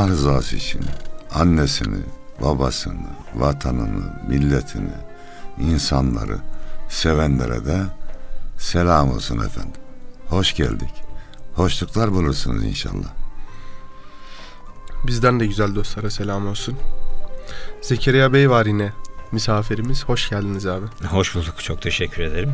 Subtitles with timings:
[0.00, 0.80] Allah rızası için
[1.34, 1.98] annesini,
[2.42, 4.92] babasını, vatanını, milletini,
[5.58, 6.36] insanları
[6.88, 7.82] sevenlere de
[8.58, 9.80] selam olsun efendim.
[10.28, 10.90] Hoş geldik.
[11.54, 13.08] Hoşluklar bulursunuz inşallah.
[15.06, 16.76] Bizden de güzel dostlara selam olsun.
[17.82, 18.92] Zekeriya Bey var yine
[19.32, 20.04] misafirimiz.
[20.04, 20.86] Hoş geldiniz abi.
[21.10, 21.62] Hoş bulduk.
[21.62, 22.52] Çok teşekkür ederim.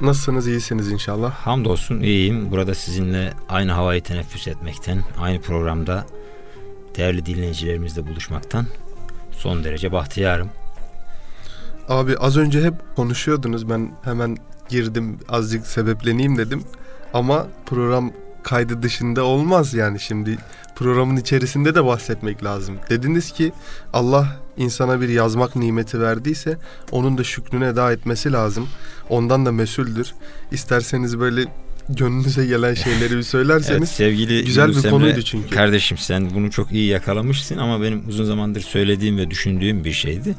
[0.00, 0.46] Nasılsınız?
[0.46, 1.32] İyisiniz inşallah.
[1.32, 2.50] Hamdolsun iyiyim.
[2.50, 6.06] Burada sizinle aynı havayı teneffüs etmekten, aynı programda
[6.96, 8.66] değerli dinleyicilerimizle buluşmaktan
[9.32, 10.50] son derece bahtiyarım.
[11.88, 13.70] Abi az önce hep konuşuyordunuz.
[13.70, 14.36] Ben hemen
[14.68, 16.64] girdim azıcık sebepleneyim dedim.
[17.14, 18.12] Ama program
[18.42, 20.38] kaydı dışında olmaz yani şimdi
[20.76, 22.76] programın içerisinde de bahsetmek lazım.
[22.90, 23.52] Dediniz ki
[23.92, 26.58] Allah insana bir yazmak nimeti verdiyse
[26.90, 28.68] onun da şükrünü eda etmesi lazım.
[29.08, 30.14] Ondan da mesuldür.
[30.52, 31.44] İsterseniz böyle
[31.88, 35.50] gönlünüze gelen şeyleri bir söylerseniz Evet, sevgili güzel Yunus bir konuydu çünkü.
[35.50, 40.34] Kardeşim sen bunu çok iyi yakalamışsın ama benim uzun zamandır söylediğim ve düşündüğüm bir şeydi.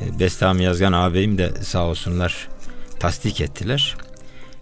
[0.00, 2.48] E, Bestami Yazgan ağabeyim de sağ olsunlar
[3.00, 3.96] tasdik ettiler.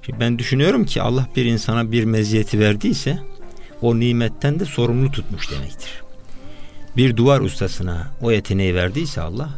[0.03, 3.19] Şimdi ben düşünüyorum ki Allah bir insana bir meziyeti verdiyse
[3.83, 6.03] o nimetten de sorumlu tutmuş demektir.
[6.97, 9.51] Bir duvar ustasına o yeteneği verdiyse Allah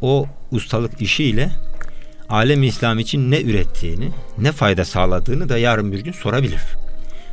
[0.00, 1.50] o ustalık işiyle
[2.28, 6.62] alem İslam için ne ürettiğini, ne fayda sağladığını da yarın bir gün sorabilir.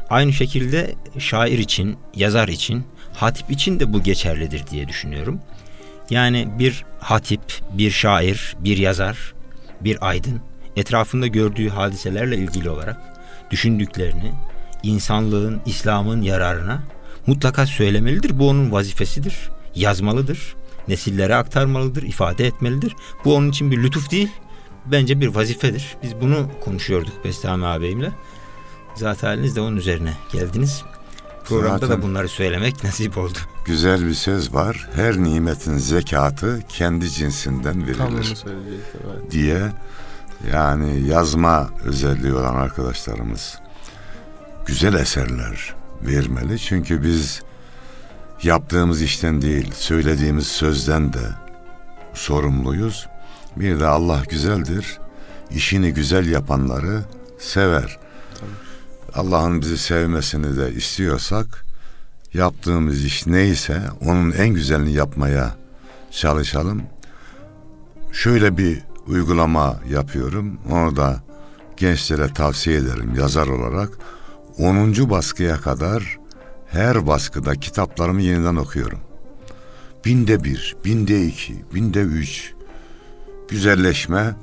[0.09, 5.39] Aynı şekilde şair için, yazar için, hatip için de bu geçerlidir diye düşünüyorum.
[6.09, 7.41] Yani bir hatip,
[7.73, 9.33] bir şair, bir yazar,
[9.81, 10.41] bir aydın
[10.75, 12.97] etrafında gördüğü hadiselerle ilgili olarak
[13.51, 14.31] düşündüklerini
[14.83, 16.83] insanlığın, İslam'ın yararına
[17.27, 18.39] mutlaka söylemelidir.
[18.39, 19.35] Bu onun vazifesidir.
[19.75, 20.55] Yazmalıdır.
[20.87, 22.95] Nesillere aktarmalıdır, ifade etmelidir.
[23.25, 24.29] Bu onun için bir lütuf değil,
[24.91, 25.97] bence bir vazifedir.
[26.03, 28.11] Biz bunu konuşuyorduk Bestami ağabeyimle.
[28.95, 30.83] Zaten haliniz de onun üzerine geldiniz.
[31.45, 33.37] Programda Zaten- da bunları söylemek nasip oldu.
[33.65, 34.89] Güzel bir söz var.
[34.95, 37.97] Her nimetin zekatı kendi cinsinden verilir.
[37.97, 39.31] Tam evet.
[39.31, 39.71] diye
[40.53, 43.59] yani yazma özelliği olan arkadaşlarımız
[44.65, 46.59] güzel eserler vermeli.
[46.59, 47.41] Çünkü biz
[48.43, 51.29] yaptığımız işten değil, söylediğimiz sözden de
[52.13, 53.07] sorumluyuz.
[53.55, 54.99] Bir de Allah güzeldir.
[55.51, 57.01] İşini güzel yapanları
[57.39, 57.99] sever.
[59.13, 61.65] Allah'ın bizi sevmesini de istiyorsak
[62.33, 65.55] yaptığımız iş neyse onun en güzelini yapmaya
[66.11, 66.83] çalışalım.
[68.11, 70.57] Şöyle bir uygulama yapıyorum.
[70.71, 71.23] Onu da
[71.77, 73.89] gençlere tavsiye ederim yazar olarak.
[74.57, 75.09] 10.
[75.09, 76.17] baskıya kadar
[76.67, 78.99] her baskıda kitaplarımı yeniden okuyorum.
[80.05, 82.53] Binde bir, binde iki, binde üç
[83.51, 84.35] güzelleşme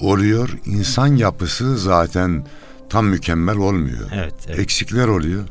[0.00, 0.58] oluyor.
[0.64, 2.46] İnsan yapısı zaten
[2.88, 4.10] tam mükemmel olmuyor.
[4.14, 4.58] Evet, evet.
[4.58, 5.44] Eksikler oluyor.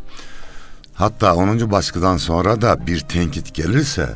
[0.94, 1.71] Hatta 10.
[1.71, 4.10] baskıdan sonra da bir tenkit gelirse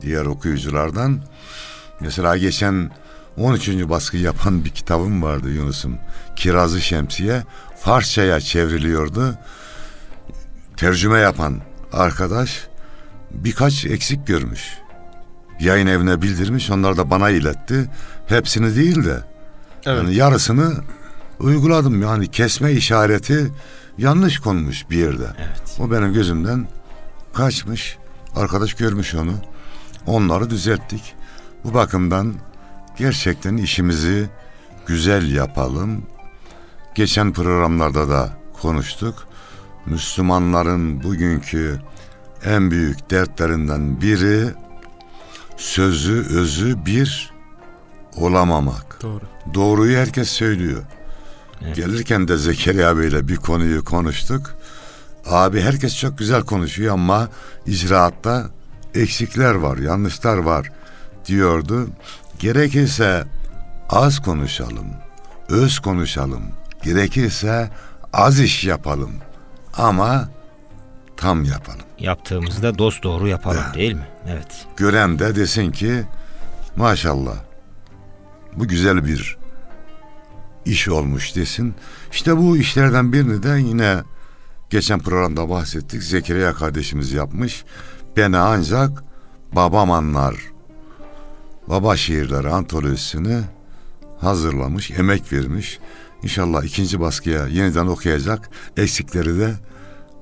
[0.00, 1.20] diğer okuyuculardan
[2.00, 2.90] mesela geçen
[3.36, 3.68] 13.
[3.68, 5.98] baskı yapan bir kitabım vardı Yunus'um.
[6.36, 7.42] Kirazı Şemsiye
[7.80, 9.34] Farsçaya çevriliyordu.
[10.76, 11.60] Tercüme yapan
[11.92, 12.68] arkadaş
[13.30, 14.81] birkaç eksik görmüş.
[15.60, 17.90] Yayın evine bildirmiş, onlar da bana iletti.
[18.26, 19.20] Hepsini değil de
[19.86, 19.98] Evet.
[19.98, 20.72] yani yarısını
[21.40, 22.02] uyguladım.
[22.02, 23.52] Yani kesme işareti
[23.98, 25.26] yanlış konmuş bir yerde.
[25.38, 25.76] Evet.
[25.80, 26.68] O benim gözümden
[27.34, 27.98] kaçmış.
[28.36, 29.32] Arkadaş görmüş onu.
[30.06, 31.14] onları düzelttik.
[31.64, 32.34] Bu bakımdan
[32.98, 34.28] gerçekten işimizi
[34.86, 36.02] güzel yapalım.
[36.94, 39.26] Geçen programlarda da konuştuk.
[39.86, 41.80] Müslümanların bugünkü
[42.44, 44.44] en büyük dertlerinden biri
[45.62, 47.32] sözü özü bir
[48.16, 48.98] olamamak.
[49.02, 49.20] Doğru.
[49.54, 50.82] Doğruyu herkes söylüyor.
[51.64, 51.76] Evet.
[51.76, 54.54] Gelirken de Zekeriya abiyle bir konuyu konuştuk.
[55.26, 57.28] Abi herkes çok güzel konuşuyor ama
[57.66, 58.50] icraatta
[58.94, 60.72] eksikler var, yanlışlar var
[61.26, 61.88] diyordu.
[62.38, 63.24] Gerekirse
[63.88, 64.86] az konuşalım,
[65.48, 66.42] öz konuşalım.
[66.82, 67.70] Gerekirse
[68.12, 69.12] az iş yapalım
[69.76, 70.28] ama
[71.22, 71.80] tam yapalım.
[71.98, 74.06] Yaptığımızda dost doğru yapalım değil mi?
[74.28, 74.66] Evet.
[74.76, 76.02] Gören de desin ki
[76.76, 77.36] maşallah
[78.56, 79.38] bu güzel bir
[80.64, 81.74] iş olmuş desin.
[82.12, 84.02] İşte bu işlerden birini de yine
[84.70, 86.02] geçen programda bahsettik.
[86.02, 87.64] Zekeriya kardeşimiz yapmış.
[88.16, 89.04] Beni ancak
[89.52, 90.34] babam anlar.
[91.68, 93.40] Baba şiirleri antolojisini
[94.20, 95.78] hazırlamış, emek vermiş.
[96.22, 98.50] İnşallah ikinci baskıya yeniden okuyacak.
[98.76, 99.54] Eksikleri de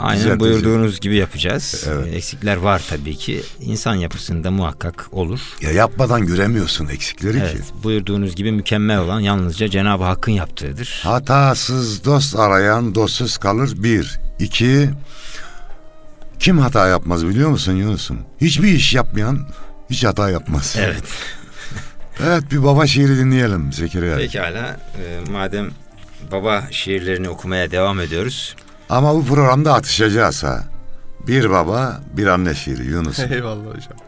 [0.01, 1.85] Aynen buyurduğunuz gibi yapacağız.
[1.89, 2.07] Evet.
[2.07, 3.43] Ee, Eksikler var tabii ki.
[3.61, 5.41] İnsan yapısında muhakkak olur.
[5.61, 7.43] ya yapmadan göremiyorsun eksikleri ki.
[7.43, 11.01] Evet, buyurduğunuz gibi mükemmel olan yalnızca Cenab-ı Hakk'ın yaptığıdır.
[11.05, 14.21] Hatasız dost arayan dostsuz kalır bir.
[14.39, 14.91] İki,
[16.39, 18.19] kim hata yapmaz biliyor musun Yunus'um?
[18.41, 19.47] Hiçbir iş yapmayan
[19.91, 20.77] hiç hata yapmaz.
[20.79, 21.05] Evet.
[22.27, 24.17] Evet bir baba şiiri dinleyelim Zekeriya.
[24.17, 24.81] Pekala.
[24.99, 25.71] e, madem
[26.33, 28.57] baba şiirlerini okumaya devam ediyoruz.
[28.91, 30.65] Ama bu programda atışacağız ha.
[31.27, 33.33] Bir baba bir anne şiiri Yunus'um.
[33.33, 33.99] Eyvallah hocam.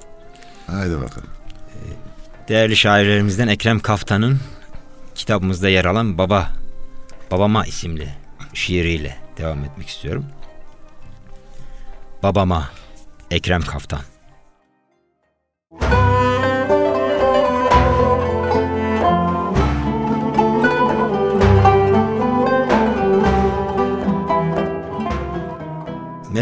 [0.67, 1.29] Haydi bakalım.
[2.49, 4.41] Değerli şairlerimizden Ekrem Kaftan'ın
[5.15, 6.49] kitabımızda yer alan Baba
[7.31, 8.09] Babama isimli
[8.55, 10.27] şiiriyle devam etmek istiyorum.
[12.23, 12.71] Babama
[13.31, 14.01] Ekrem Kaftan.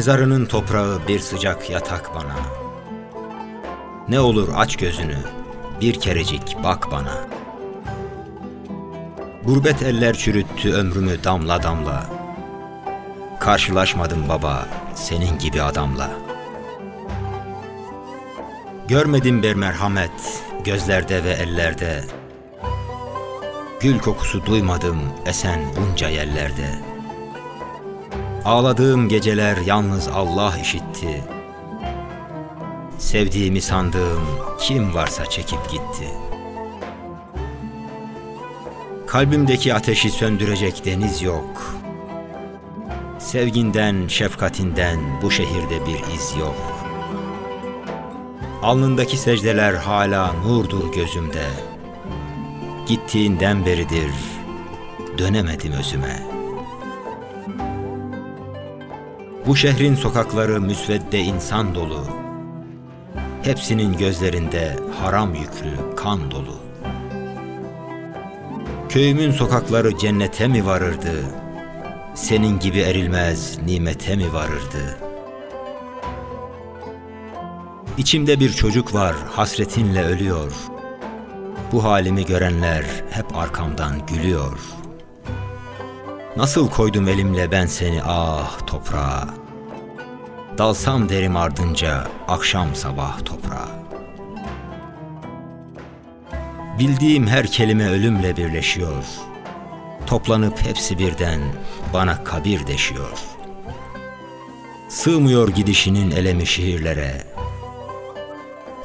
[0.01, 2.37] Mezarının toprağı bir sıcak yatak bana.
[4.09, 5.19] Ne olur aç gözünü,
[5.81, 7.29] bir kerecik bak bana.
[9.45, 12.07] Gurbet eller çürüttü ömrümü damla damla.
[13.41, 16.11] Karşılaşmadım baba senin gibi adamla.
[18.89, 22.05] Görmedim bir merhamet gözlerde ve ellerde.
[23.81, 26.90] Gül kokusu duymadım esen bunca yerlerde.
[28.45, 31.25] Ağladığım geceler yalnız Allah işitti.
[32.99, 34.23] Sevdiğimi sandığım
[34.61, 36.09] kim varsa çekip gitti.
[39.07, 41.75] Kalbimdeki ateşi söndürecek deniz yok.
[43.19, 46.57] Sevginden, şefkatinden bu şehirde bir iz yok.
[48.63, 51.47] Alnındaki secdeler hala nurdur gözümde.
[52.87, 54.11] Gittiğinden beridir
[55.19, 56.30] dönemedim özüme.
[59.51, 62.05] Bu şehrin sokakları müsvedde insan dolu.
[63.43, 66.59] Hepsinin gözlerinde haram yüklü kan dolu.
[68.89, 71.25] Köyümün sokakları cennete mi varırdı?
[72.15, 74.99] Senin gibi erilmez nimete mi varırdı?
[77.99, 80.53] İçimde bir çocuk var hasretinle ölüyor.
[81.73, 84.59] Bu halimi görenler hep arkamdan gülüyor.
[86.37, 89.40] Nasıl koydum elimle ben seni ah toprağa?
[90.61, 93.69] Dalsam derim ardınca akşam sabah toprağa.
[96.79, 99.05] Bildiğim her kelime ölümle birleşiyor.
[100.07, 101.41] Toplanıp hepsi birden
[101.95, 103.19] bana kabir deşiyor.
[104.89, 107.27] Sığmıyor gidişinin elemi şehirlere.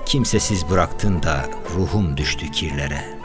[0.05, 3.19] Kimsesiz bıraktın da ruhum düştü kirlere.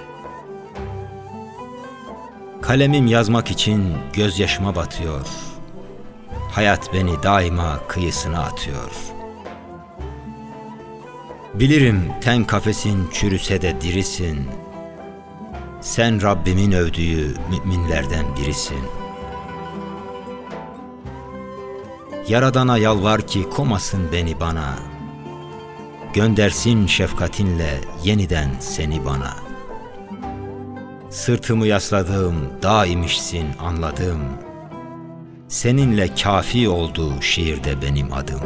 [2.63, 5.50] Kalemim yazmak için gözyaşıma batıyor.
[6.51, 8.91] Hayat beni daima kıyısına atıyor.
[11.55, 14.49] Bilirim ten kafesin çürüse de dirisin.
[15.81, 18.81] Sen Rabbimin övdüğü müminlerden birisin.
[22.29, 24.79] Yaradana yalvar ki komasın beni bana.
[26.15, 29.37] Göndersin şefkatinle yeniden seni bana.
[31.11, 34.50] Sırtımı yasladığım dağ imişsin anladım.
[35.51, 38.41] Seninle kafi oldu şiirde benim adım.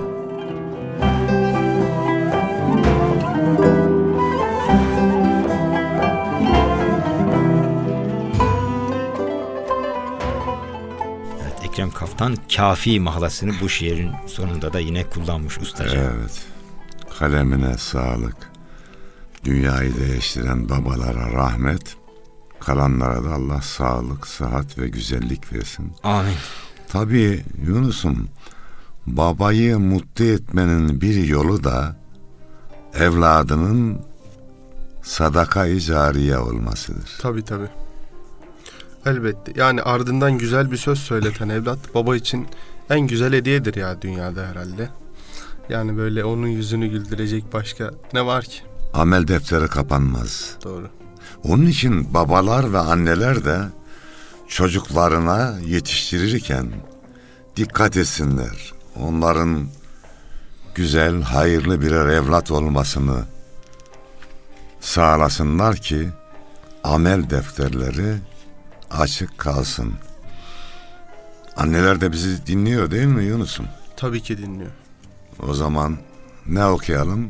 [11.42, 15.98] Evet, Ekrem Kaftan kafi mahlasını bu şiirin sonunda da yine kullanmış ustacığım.
[15.98, 16.46] Evet.
[17.18, 18.36] Kalemine sağlık.
[19.44, 21.96] Dünyayı değiştiren babalara rahmet,
[22.60, 25.92] kalanlara da Allah sağlık, sıhhat ve güzellik versin.
[26.02, 26.36] Amin.
[26.94, 28.28] Tabii Yunus'um
[29.06, 31.96] babayı mutlu etmenin bir yolu da
[32.94, 33.98] evladının
[35.02, 37.18] sadaka-i cariye olmasıdır.
[37.20, 37.68] Tabii tabii.
[39.06, 39.52] Elbette.
[39.56, 42.46] Yani ardından güzel bir söz söyleten evlat baba için
[42.90, 44.88] en güzel hediyedir ya dünyada herhalde.
[45.68, 48.60] Yani böyle onun yüzünü güldürecek başka ne var ki?
[48.92, 50.56] Amel defteri kapanmaz.
[50.64, 50.88] Doğru.
[51.44, 53.58] Onun için babalar ve anneler de
[54.54, 56.66] çocuklarına yetiştirirken
[57.56, 58.72] dikkat etsinler.
[59.00, 59.68] Onların
[60.74, 63.24] güzel, hayırlı birer evlat olmasını
[64.80, 66.08] sağlasınlar ki
[66.84, 68.16] amel defterleri
[68.90, 69.92] açık kalsın.
[71.56, 73.66] Anneler de bizi dinliyor değil mi Yunus'um?
[73.96, 74.70] Tabii ki dinliyor.
[75.48, 75.96] O zaman
[76.46, 77.28] ne okuyalım?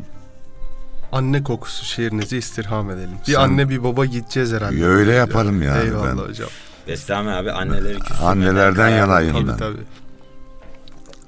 [1.13, 3.17] Anne kokusu şiirinizi istirham edelim.
[3.29, 4.85] Bir Sen- anne bir baba gideceğiz herhalde.
[4.87, 6.17] Öyle yapalım yani Eyvallah ben.
[6.17, 6.49] hocam.
[6.89, 9.57] Bestami abi anneleri küstürmeden Annelerden karar- yanayım Tabii ben.
[9.57, 9.85] tabii.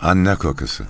[0.01, 0.85] Anne kokusu.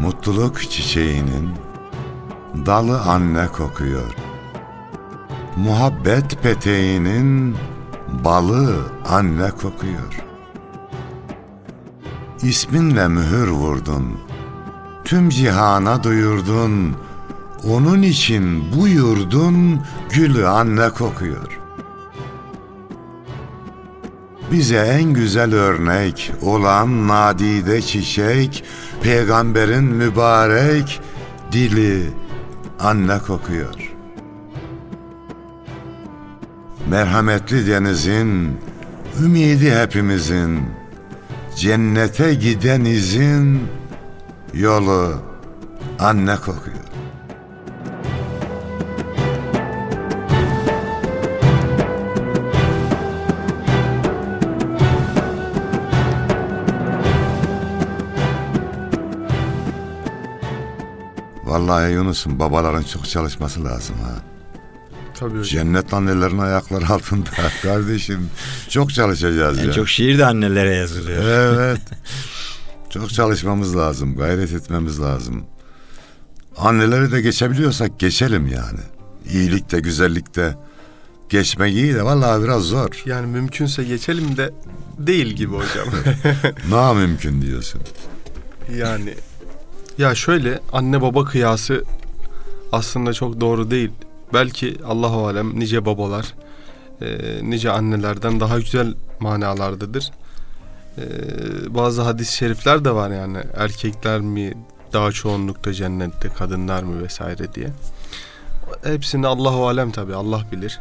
[0.00, 1.50] Mutluluk çiçeğinin
[2.66, 4.14] dalı anne kokuyor.
[5.56, 7.56] Muhabbet peteğinin
[8.24, 8.76] balı
[9.08, 10.27] anne kokuyor.
[12.42, 14.04] İsminle mühür vurdun,
[15.04, 16.96] tüm cihana duyurdun.
[17.70, 19.80] Onun için bu yurdun
[20.10, 21.60] gülü anne kokuyor.
[24.52, 28.64] Bize en güzel örnek olan nadide çiçek,
[29.02, 31.00] peygamberin mübarek
[31.52, 32.10] dili
[32.80, 33.94] anne kokuyor.
[36.90, 38.58] Merhametli denizin,
[39.24, 40.77] ümidi hepimizin,
[41.58, 43.68] cennete giden izin,
[44.54, 45.22] yolu
[45.98, 46.76] anne kokuyor.
[61.44, 64.27] Vallahi Yunus'un babaların çok çalışması lazım ha.
[65.18, 65.42] Tabii hocam.
[65.42, 67.30] Cennet annelerin ayakları altında
[67.62, 68.30] kardeşim.
[68.68, 69.72] Çok çalışacağız En ya.
[69.72, 71.24] çok şiir de annelere yazılıyor.
[71.24, 71.80] Evet.
[72.90, 75.44] Çok çalışmamız lazım, gayret etmemiz lazım.
[76.56, 78.80] Anneleri de geçebiliyorsak geçelim yani.
[79.32, 80.56] İyilikte, güzellikte
[81.28, 82.88] geçmek iyi de vallahi biraz zor.
[83.06, 84.50] Yani mümkünse geçelim de
[84.98, 85.88] değil gibi hocam.
[86.70, 87.80] Na mümkün diyorsun.
[88.76, 89.14] yani
[89.98, 91.84] ya şöyle anne baba kıyası
[92.72, 93.90] aslında çok doğru değil.
[94.32, 96.34] Belki Allahu alem nice babalar
[97.02, 97.08] e,
[97.42, 100.10] nice annelerden daha güzel manalardadır.
[100.98, 101.04] E,
[101.74, 104.54] bazı hadis-i şerifler de var yani erkekler mi
[104.92, 107.68] daha çoğunlukta cennette kadınlar mı vesaire diye.
[108.84, 110.80] Hepsini Allahu alem tabi Allah bilir.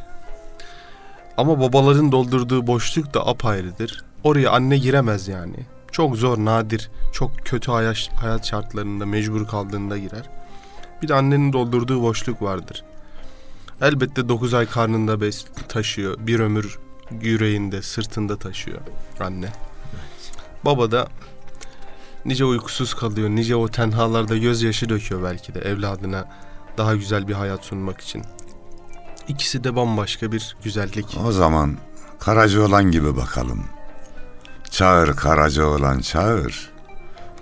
[1.38, 4.04] Ama babaların doldurduğu boşluk da apayrıdır.
[4.24, 5.58] Oraya anne giremez yani.
[5.92, 10.30] Çok zor, nadir, çok kötü hayat, şartlarında mecbur kaldığında girer.
[11.02, 12.84] Bir de annenin doldurduğu boşluk vardır.
[13.82, 16.16] Elbette 9 ay karnında bes taşıyor.
[16.20, 16.80] Bir ömür
[17.22, 18.82] yüreğinde, sırtında taşıyor
[19.20, 19.50] anne.
[20.66, 21.08] Baba da
[22.26, 26.26] nice uykusuz kalıyor, nice o tenhalarda gözyaşı döküyor belki de evladına
[26.78, 28.24] daha güzel bir hayat sunmak için.
[29.28, 31.18] İkisi de bambaşka bir güzellik.
[31.26, 31.78] O zaman
[32.20, 33.66] Karacaoğlan gibi bakalım.
[34.70, 36.70] Çağır Karacaoğlan çağır.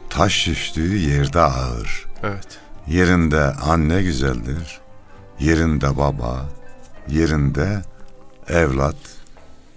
[0.09, 2.05] Taş düştüğü yerde ağır.
[2.23, 2.59] Evet.
[2.87, 4.84] Yerinde anne güzeldir.
[5.39, 6.45] Yerinde baba,
[7.09, 7.81] yerinde
[8.49, 8.95] evlat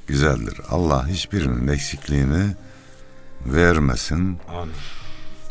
[0.06, 0.60] güzeldir.
[0.70, 2.54] Allah hiçbirinin eksikliğini
[3.46, 4.38] vermesin.
[4.48, 4.74] Amin.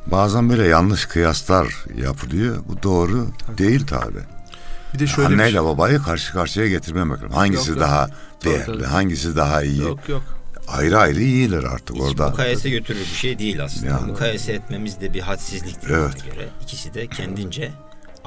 [0.08, 2.58] Bazen böyle yanlış kıyaslar yapılıyor.
[2.68, 4.20] Bu doğru değil tabi.
[4.94, 7.32] Bir de şöyle Anneyle şey- babayı karşı karşıya getirmemek lazım.
[7.32, 7.88] Hangisi Yok, yok.
[7.88, 8.84] daha Tabii, değerli, tabii.
[8.84, 9.82] hangisi daha iyi?
[9.82, 10.24] Yok yok.
[10.68, 12.30] Ayrı ayrı iyiler artık Hiç orada.
[12.30, 13.88] mukayese götürür bir şey değil aslında.
[13.88, 14.08] Yani.
[14.12, 16.26] Mukayese etmemiz de bir hadsizliktir Evet.
[16.26, 16.50] göre.
[16.64, 17.72] İkisi de kendince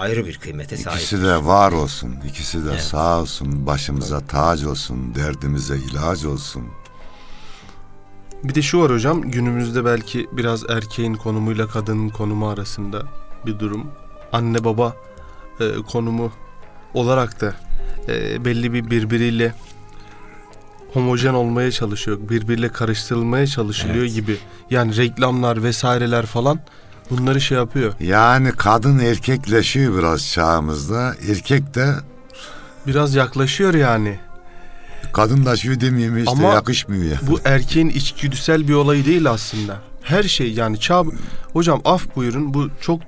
[0.01, 0.99] ayrı bir kıymete sahip.
[0.99, 2.81] İkisi de var olsun, ikisi de Evet.
[2.83, 6.63] sağ olsun, başımıza tac olsun, derdimize ilaç olsun.
[8.45, 13.03] Bir de şu var hocam günümüzde belki biraz erkeğin konumuyla kadının konumu arasında
[13.47, 13.87] bir durum.
[14.33, 14.97] Anne baba
[15.61, 16.33] e, konumu
[16.95, 17.55] olarak da
[18.09, 19.55] e, belli bir birbiriyle
[20.93, 22.19] homojen olmaya çalışıyor.
[22.31, 24.15] Birbiriyle karıştırılmaya çalışılıyor Evet.
[24.15, 24.37] gibi.
[24.71, 26.61] Yani reklamlar vesaireler falan
[27.11, 27.93] bunları şey yapıyor.
[28.01, 31.15] Yani kadın erkekleşiyor biraz çağımızda.
[31.29, 31.95] Erkek de
[32.87, 34.19] Biraz yaklaşıyor yani.
[35.13, 37.19] Kadın da şu demeyeyim işte Ama yakışmıyor ya.
[37.23, 39.79] Bu erkeğin içgüdüsel bir olayı değil aslında.
[40.03, 41.05] Her şey yani çağ...
[41.53, 43.01] Hocam af buyurun bu çok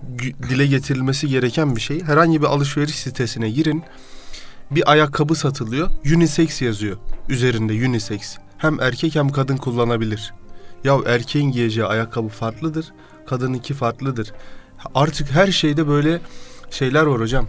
[0.49, 2.03] dile getirilmesi gereken bir şey.
[2.03, 3.83] Herhangi bir alışveriş sitesine girin.
[4.71, 5.91] Bir ayakkabı satılıyor.
[6.17, 6.97] Unisex yazıyor.
[7.29, 8.37] Üzerinde unisex.
[8.59, 10.35] Hem erkek hem kadın kullanabilir.
[10.85, 12.87] Ya erkeğin giyeceği ayakkabı farklıdır.
[13.27, 14.33] Kadınınki farklıdır.
[14.95, 16.21] Artık her şeyde böyle
[16.71, 17.47] şeyler var hocam.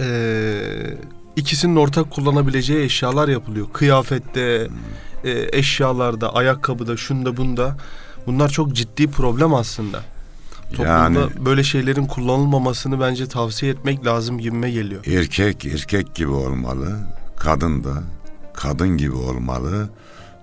[0.00, 0.96] Ee,
[1.36, 3.66] ikisinin ortak kullanabileceği eşyalar yapılıyor.
[3.72, 4.68] Kıyafette,
[5.24, 7.76] e, eşyalarda, ayakkabıda, şunda bunda.
[8.26, 10.00] Bunlar çok ciddi problem aslında.
[10.70, 15.06] Toplumda Yani- böyle şeylerin kullanılmamasını bence tavsiye etmek lazım gibime geliyor.
[15.06, 16.98] Erkek erkek gibi olmalı.
[17.36, 18.02] Kadın da
[18.54, 19.88] kadın gibi olmalı.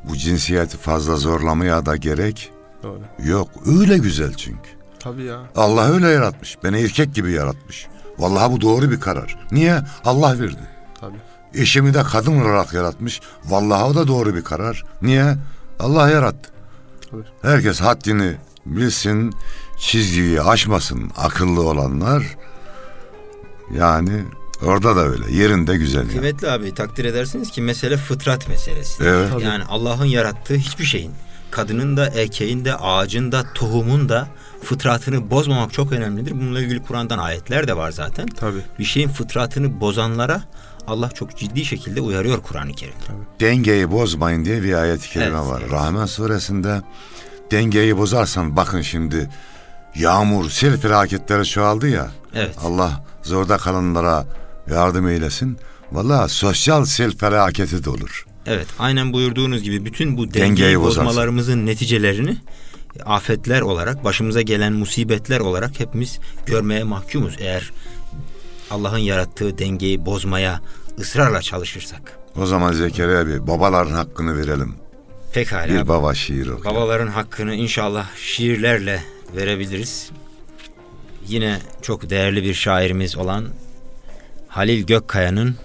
[0.10, 2.52] Bu cinsiyeti fazla zorlamaya da gerek
[2.84, 3.00] Doğru.
[3.30, 3.50] yok.
[3.66, 4.70] Öyle güzel çünkü.
[5.00, 5.40] Tabii ya.
[5.56, 6.58] Allah öyle yaratmış.
[6.64, 7.88] Beni erkek gibi yaratmış.
[8.20, 9.38] Vallahi bu doğru bir karar.
[9.52, 9.82] Niye?
[10.06, 10.70] Allah verdi.
[11.00, 11.18] Tabii.
[11.54, 13.22] Eşimi de kadın olarak yaratmış.
[13.46, 14.84] Vallahi o da doğru bir karar.
[15.02, 15.36] Niye?
[15.80, 16.50] Allah yarattı.
[17.12, 17.24] Tabii.
[17.42, 18.36] Herkes haddini
[18.66, 19.34] bilsin,
[19.80, 22.38] çizgiyi aşmasın akıllı olanlar.
[23.78, 24.24] Yani
[24.66, 25.32] orada da öyle.
[25.32, 26.10] Yerinde güzel.
[26.10, 29.04] Kıymetli abi takdir edersiniz ki mesele fıtrat meselesi.
[29.04, 29.30] Evet.
[29.32, 29.44] Tabii.
[29.44, 31.12] Yani Allah'ın yarattığı hiçbir şeyin
[31.54, 34.28] kadının da erkeğin de ağacın da tohumun da
[34.64, 36.32] fıtratını bozmamak çok önemlidir.
[36.32, 38.26] Bununla ilgili Kur'an'dan ayetler de var zaten.
[38.28, 38.62] Tabii.
[38.80, 40.42] Bir şeyin fıtratını bozanlara
[40.88, 43.06] Allah çok ciddi şekilde uyarıyor Kur'an-ı Kerim'de.
[43.40, 45.62] Dengeyi bozmayın diye bir ayet-i kerime Evet, var.
[45.62, 45.72] evet.
[45.72, 46.82] Rahman suresinde
[47.52, 49.30] dengeyi bozarsan bakın şimdi
[49.96, 52.08] yağmur, sel felaketleri çoğaldı ya.
[52.34, 52.56] Evet.
[52.64, 54.26] Allah zorda kalanlara
[54.70, 55.58] yardım eylesin.
[55.92, 58.26] Valla sosyal sel felaketi de olur.
[58.46, 61.06] Evet, aynen buyurduğunuz gibi bütün bu dengeyi, Dengeyi bozarsın.
[61.06, 62.38] bozmalarımızın neticelerini
[63.06, 67.36] afetler olarak, başımıza gelen musibetler olarak hepimiz görmeye mahkumuz.
[67.40, 67.72] Eğer
[68.72, 70.62] Allah'ın yarattığı dengeyi bozmaya
[71.00, 72.20] ısrarla çalışırsak.
[72.36, 74.76] O zaman Zekeriya bir babaların hakkını verelim.
[75.34, 75.68] Pekala.
[75.68, 76.66] Bir baba şiir oku.
[76.66, 79.04] Babaların hakkını inşallah şiirlerle
[79.36, 80.10] verebiliriz.
[81.28, 83.46] Yine çok değerli bir şairimiz olan
[84.48, 85.56] Halil Gökkaya'nın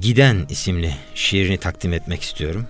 [0.00, 2.66] Giden isimli şiirini takdim etmek istiyorum.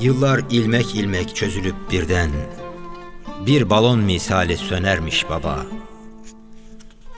[0.00, 2.30] Yıllar ilmek ilmek çözülüp birden
[3.46, 5.66] bir balon misali sönermiş baba.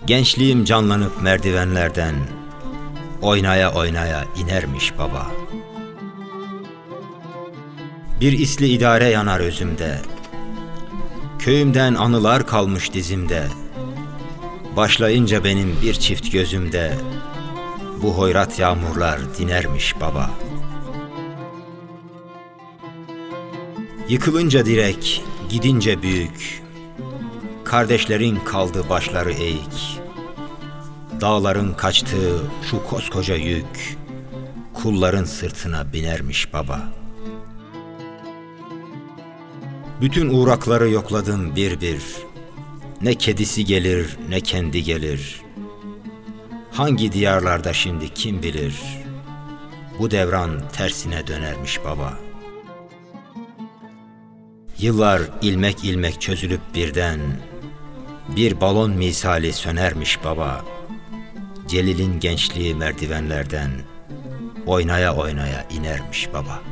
[0.07, 2.15] Gençliğim canlanıp merdivenlerden
[3.25, 5.27] oynaya oynaya inermiş baba.
[8.21, 9.99] Bir isli idare yanar özümde.
[11.39, 13.47] Köyümden anılar kalmış dizimde.
[14.77, 16.95] Başlayınca benim bir çift gözümde
[18.03, 20.31] bu hoyrat yağmurlar dinermiş baba.''
[24.09, 26.63] Yıkılınca direk, gidince büyük.
[27.65, 30.04] Kardeşlerin kaldı başları eğik.
[31.25, 33.97] Dağların kaçtığı şu koskoca yük.
[34.75, 36.93] Kulların sırtına binermiş baba.
[40.01, 42.03] Bütün uğrakları yokladım bir bir.
[43.03, 45.41] Ne kedisi gelir ne kendi gelir.
[46.73, 48.75] Hangi diyarlarda şimdi kim bilir.
[49.99, 52.19] Bu devran tersine dönermiş baba.''
[54.79, 57.21] Yıllar ilmek ilmek çözülüp birden
[58.37, 60.74] bir balon misali sönermiş baba.
[61.69, 63.71] Celil'in gençliği merdivenlerden
[64.67, 66.63] oynaya oynaya inermiş baba.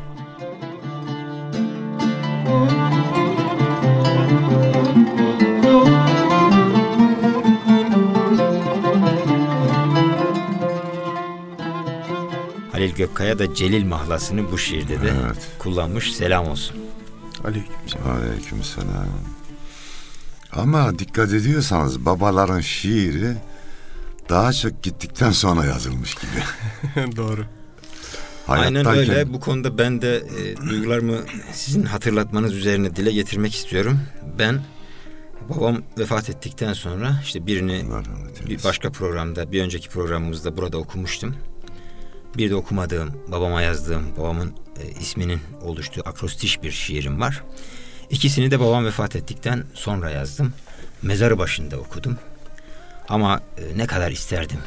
[12.72, 15.48] Halil Gökkaya da Celil mahlasını bu şiirde de Evet.
[15.58, 16.12] kullanmış.
[16.14, 16.76] Selam olsun.
[17.44, 18.10] Aleykümselam.
[18.16, 19.06] Aleykümselam.
[20.52, 23.36] Ama dikkat ediyorsanız babaların şiiri
[24.32, 27.16] daha çok gittikten sonra yazılmış gibi.
[27.16, 27.44] Doğru.
[28.48, 29.32] Aynen Hayattayken- öyle.
[29.32, 31.16] Bu konuda ben de e, duygularımı
[31.52, 34.00] sizin hatırlatmanız üzerine dile getirmek istiyorum.
[34.38, 34.60] Ben
[35.48, 37.84] babam vefat ettikten sonra işte birini
[38.48, 41.36] bir başka programda, bir önceki programımızda burada okumuştum.
[42.36, 47.44] Bir de okumadığım, babama yazdığım, babamın e, isminin oluştuğu akrostiş bir şiirim var.
[48.10, 50.52] İkisini de babam vefat ettikten sonra yazdım.
[51.02, 52.18] Mezarı başında okudum.
[53.12, 54.58] Ama e, ne kadar isterdim.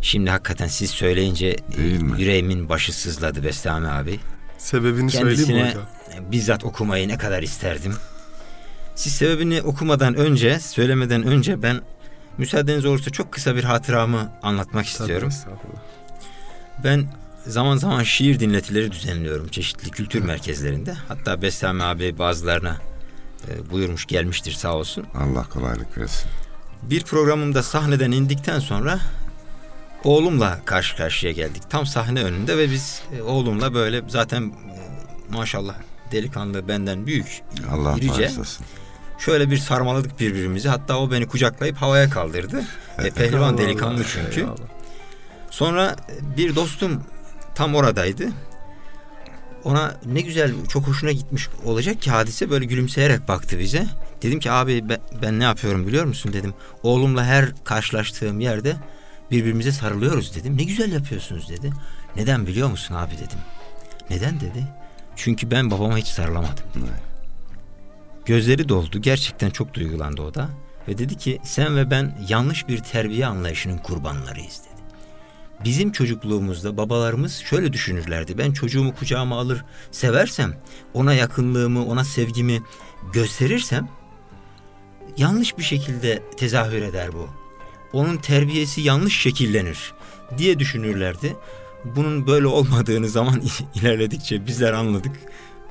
[0.00, 1.82] Şimdi hakikaten siz söyleyince e,
[2.18, 4.20] yüreğimin başı sızladı Bestami abi.
[4.58, 6.32] Sebebini söyleyeyim mi Kendisine hocam?
[6.32, 7.96] bizzat okumayı ne kadar isterdim.
[8.94, 11.80] Siz sebebini okumadan önce, söylemeden önce ben
[12.38, 15.30] müsaadeniz olursa çok kısa bir hatıramı anlatmak istiyorum.
[16.84, 17.06] Ben
[17.46, 20.94] zaman zaman şiir dinletileri düzenliyorum çeşitli kültür merkezlerinde.
[21.08, 22.76] Hatta Bestami abi bazılarına
[23.48, 25.06] e, buyurmuş gelmiştir sağ olsun.
[25.14, 26.30] Allah kolaylık versin.
[26.90, 29.00] Bir programımda sahneden indikten sonra
[30.04, 31.62] oğlumla karşı karşıya geldik.
[31.70, 35.74] Tam sahne önünde ve biz e, oğlumla böyle zaten e, maşallah
[36.12, 37.42] delikanlı benden büyük.
[37.70, 38.08] Allah İrice.
[38.08, 38.66] bağışlasın.
[39.18, 40.68] Şöyle bir sarmaladık birbirimizi.
[40.68, 42.64] Hatta o beni kucaklayıp havaya kaldırdı.
[42.98, 44.46] E, pehlivan Allah delikanlı Allah, çünkü.
[45.50, 45.96] Sonra
[46.36, 47.02] bir dostum
[47.54, 48.28] tam oradaydı.
[49.64, 53.86] Ona ne güzel çok hoşuna gitmiş olacak ki hadise böyle gülümseyerek baktı bize.
[54.26, 56.54] Dedim ki abi ben, ben ne yapıyorum biliyor musun dedim.
[56.82, 58.76] Oğlumla her karşılaştığım yerde
[59.30, 60.58] birbirimize sarılıyoruz dedim.
[60.58, 61.72] Ne güzel yapıyorsunuz dedi.
[62.16, 63.38] Neden biliyor musun abi dedim.
[64.10, 64.66] Neden dedi.
[65.16, 66.64] Çünkü ben babama hiç sarılamadım.
[68.24, 69.00] Gözleri doldu.
[69.00, 70.48] Gerçekten çok duygulandı o da.
[70.88, 74.82] Ve dedi ki sen ve ben yanlış bir terbiye anlayışının kurbanlarıyız dedi.
[75.64, 78.38] Bizim çocukluğumuzda babalarımız şöyle düşünürlerdi.
[78.38, 80.54] Ben çocuğumu kucağıma alır, seversem,
[80.94, 82.62] ona yakınlığımı, ona sevgimi
[83.12, 83.88] gösterirsem
[85.16, 87.28] yanlış bir şekilde tezahür eder bu.
[87.92, 89.94] Onun terbiyesi yanlış şekillenir
[90.38, 91.36] diye düşünürlerdi.
[91.84, 93.42] Bunun böyle olmadığını zaman
[93.74, 95.16] ilerledikçe bizler anladık.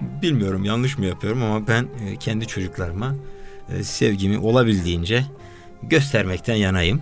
[0.02, 3.16] Bilmiyorum yanlış mı yapıyorum ama ben e, kendi çocuklarıma
[3.70, 5.26] e, sevgimi olabildiğince
[5.84, 7.02] göstermekten yanayım.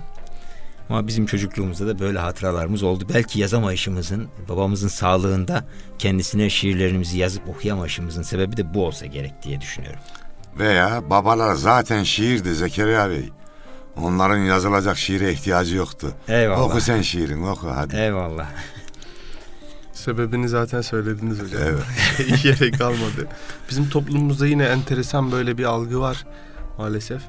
[0.89, 3.07] Ama bizim çocukluğumuzda da böyle hatıralarımız oldu.
[3.13, 5.65] Belki yazamayışımızın, babamızın sağlığında
[5.99, 9.99] kendisine şiirlerimizi yazıp okuyamayışımızın sebebi de bu olsa gerek diye düşünüyorum.
[10.59, 13.29] Veya babalar zaten şiirdi Zekeriya Bey.
[13.97, 16.07] Onların yazılacak şiire ihtiyacı yoktu.
[16.27, 16.61] Eyvallah.
[16.61, 17.95] Oku sen şiirin oku hadi.
[17.95, 18.49] Eyvallah.
[19.93, 21.61] Sebebini zaten söylediniz hocam.
[21.63, 22.43] Evet.
[22.45, 23.27] Yere kalmadı.
[23.69, 26.25] Bizim toplumumuzda yine enteresan böyle bir algı var
[26.77, 27.21] maalesef.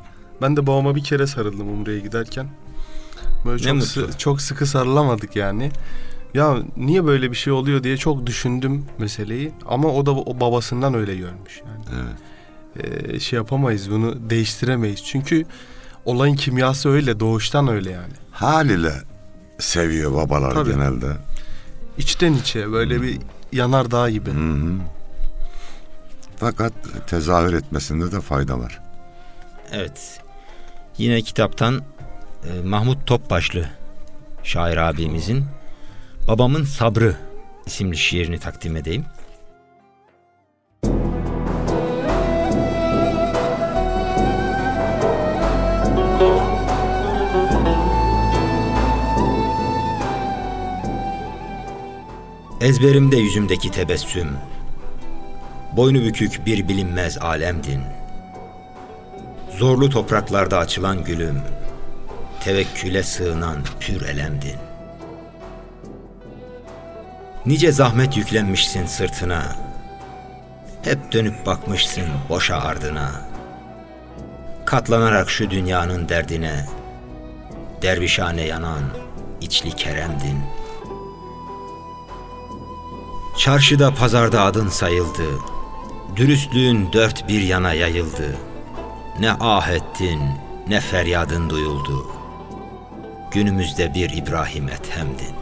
[0.42, 2.48] Ben de babama bir kere sarıldım Umre'ye giderken.
[3.46, 5.70] Böyle çok, sı- çok sıkı sarılamadık yani.
[6.34, 9.52] Ya niye böyle bir şey oluyor diye çok düşündüm meseleyi.
[9.66, 11.62] Ama o da o babasından öyle görmüş.
[11.66, 12.14] Yani Evet.
[12.76, 15.04] Ee, şey yapamayız bunu değiştiremeyiz.
[15.04, 15.44] Çünkü
[16.04, 18.12] olayın kimyası öyle doğuştan öyle yani.
[18.30, 18.92] Haliyle
[19.58, 20.70] seviyor babalar Tabii.
[20.70, 21.16] genelde.
[21.98, 23.18] İçten içe böyle bir
[23.52, 24.30] yanardağ gibi.
[24.30, 24.72] Hı hı.
[26.36, 26.72] Fakat
[27.06, 28.80] tezahür etmesinde de fayda var.
[29.72, 30.20] Evet.
[30.98, 31.82] Yine kitaptan
[32.44, 33.68] e, Mahmut Topbaşlı
[34.42, 35.44] şair abimizin
[36.28, 37.16] Babamın Sabrı
[37.66, 39.04] isimli şiirini takdim edeyim.
[52.64, 54.28] Ezberimde yüzümdeki tebessüm
[55.72, 57.80] Boynu bükük bir bilinmez alemdin
[59.58, 61.40] Zorlu topraklarda açılan gülüm,
[62.40, 64.56] tevekküle sığınan pür elemdin.
[67.46, 69.56] Nice zahmet yüklenmişsin sırtına,
[70.82, 73.10] hep dönüp bakmışsın boşa ardına.
[74.64, 76.66] Katlanarak şu dünyanın derdine,
[77.82, 78.82] dervişane yanan
[79.40, 80.63] içli keremdin.
[83.44, 85.38] Çarşıda pazarda adın sayıldı,
[86.16, 88.54] dürüstlüğün dört bir yana yayıldı.''
[89.20, 90.20] Ne ah ettin,
[90.68, 92.06] ne feryadın duyuldu.
[93.30, 95.34] Günümüzde bir İbrahim Ethem'din.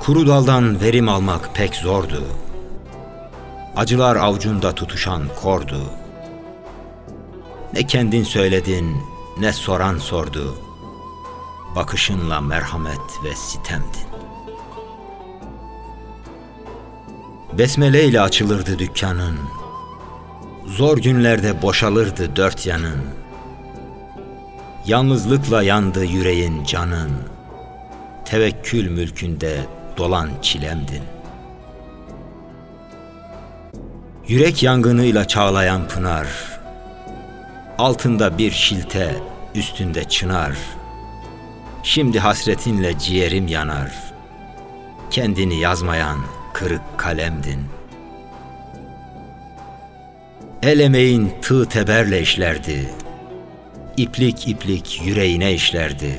[0.00, 2.24] Kuru daldan verim almak pek zordu.
[3.76, 5.80] Acılar avcunda tutuşan kordu.
[7.72, 8.96] Ne kendin söyledin,
[9.40, 10.58] ne soran sordu.
[11.76, 14.17] Bakışınla merhamet ve sitemdin.
[17.58, 19.38] Besmele ile açılırdı dükkanın.
[20.66, 23.00] Zor günlerde boşalırdı dört yanın.
[24.86, 27.10] Yalnızlıkla yandı yüreğin canın.
[28.24, 29.66] Tevekkül mülkünde
[29.96, 31.02] dolan çilemdin.
[34.28, 36.26] Yürek yangınıyla çağlayan pınar.
[37.78, 39.16] Altında bir şilte,
[39.54, 40.58] üstünde çınar.
[41.82, 43.92] Şimdi hasretinle ciğerim yanar.
[45.10, 47.78] Kendini yazmayan kırık kalemdin.''
[50.62, 52.90] El emeğin tığ teberle işlerdi.
[53.96, 56.18] İplik iplik yüreğine işlerdi.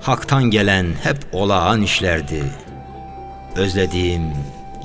[0.00, 2.44] Hak'tan gelen hep olağan işlerdi.
[3.56, 4.22] Özlediğim,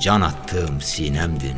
[0.00, 1.56] can attığım sinemdin.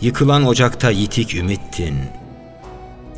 [0.00, 1.98] Yıkılan ocakta yitik ümittin.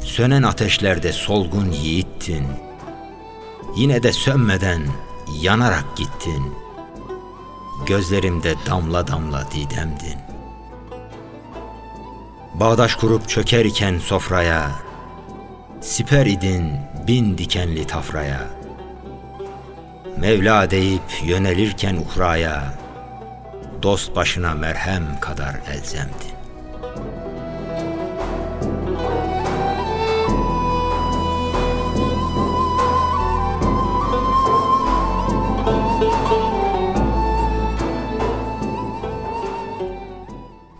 [0.02, 2.46] Sönen ateşlerde solgun yiğittin.
[3.76, 4.82] Yine de sönmeden
[5.32, 6.54] yanarak gittin.
[7.86, 10.18] Gözlerimde damla damla didemdin.
[12.54, 14.70] Bağdaş kurup çöker iken sofraya,
[15.80, 16.72] Siper idin,
[17.08, 18.40] bin dikenli tafraya.
[20.16, 22.74] Mevla deyip yönelirken uhraya,
[23.82, 26.35] dost başına merhem kadar elzemdi.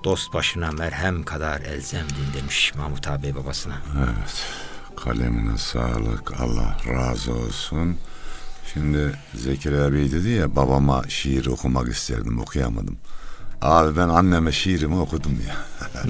[0.07, 3.75] Dost başına merhem kadar elzemdin demiş Mahmut abi babasına.
[3.99, 4.42] Evet.
[4.97, 6.40] Kalemine sağlık.
[6.40, 7.97] Allah razı olsun.
[8.73, 12.97] Şimdi Zekeriya Bey dedi ya babama şiir okumak isterdim okuyamadım.
[13.62, 15.57] Abi ben anneme şiirimi okudum ya.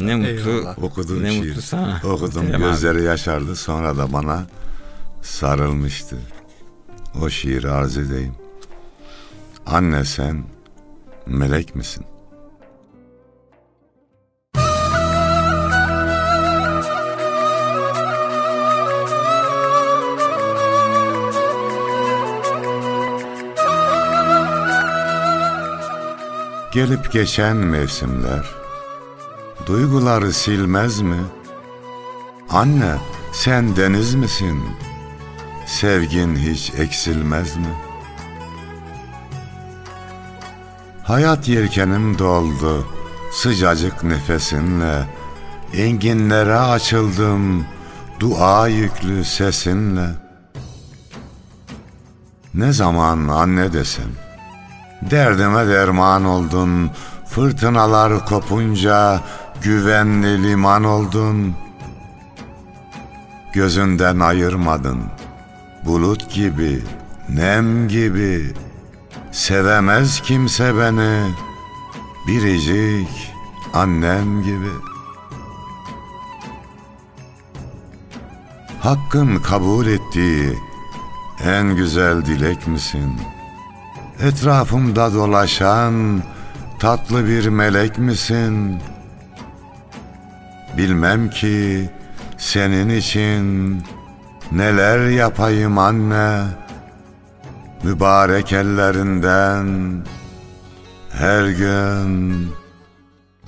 [0.05, 0.75] Ne mutlu.
[0.87, 1.49] Okudum Ne şiir.
[1.49, 2.01] mutlu sana.
[2.05, 2.59] Okudum abi.
[2.59, 4.47] gözleri yaşardı sonra da bana
[5.23, 6.17] sarılmıştı.
[7.23, 8.35] O şiiri arz edeyim.
[9.67, 10.45] Anne sen
[11.27, 12.05] melek misin?
[26.77, 28.47] Gelip geçen mevsimler
[29.67, 31.21] duyguları silmez mi?
[32.51, 32.97] Anne
[33.33, 34.63] sen deniz misin?
[35.67, 37.75] Sevgin hiç eksilmez mi?
[41.05, 42.87] Hayat yelkenim doldu
[43.33, 45.07] sıcacık nefesinle
[45.75, 47.67] Enginlere açıldım
[48.21, 50.09] dua yüklü sesinle
[52.55, 54.26] Ne zaman anne desem
[55.03, 56.91] Derdime derman oldun.
[57.27, 59.21] Fırtınalar kopunca
[59.63, 61.55] Güvenli liman oldun.
[63.53, 65.03] Gözünden ayırmadın.
[65.85, 66.83] Bulut gibi
[67.29, 68.55] Nem gibi.
[69.33, 71.31] Sevemez kimse beni.
[72.27, 73.33] Biricik
[73.75, 74.73] Annem gibi.
[78.81, 80.59] Hakkın kabul ettiği
[81.45, 83.36] En güzel dilek misin?''
[84.23, 86.23] Etrafımda dolaşan
[86.81, 88.81] tatlı bir melek misin?
[90.77, 91.91] Bilmem ki
[92.39, 93.83] senin için
[94.53, 96.43] neler yapayım anne.
[97.83, 100.01] Mübarek ellerinden
[101.13, 102.49] her gün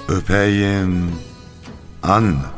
[0.09, 1.13] öpeyim
[2.03, 2.58] anne.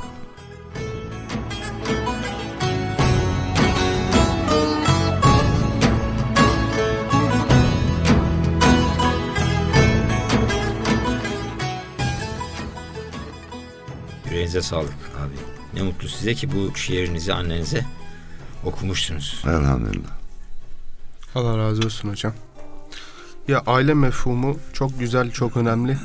[14.51, 15.35] Yüreğinize sağlık abi.
[15.75, 17.85] Ne mutlu size ki bu şiirinizi annenize
[18.65, 19.43] okumuşsunuz.
[19.47, 20.11] Elhamdülillah.
[21.35, 22.33] Allah razı olsun hocam.
[23.49, 25.99] Ya aile mefhumu çok güzel, çok önemli.